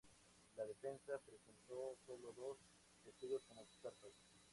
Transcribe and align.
La 0.57 0.65
defensa 0.65 1.19
presentó 1.23 1.95
sólo 2.07 2.33
dos 2.35 2.57
testigos 3.03 3.45
como 3.45 3.61
expertos. 3.61 4.15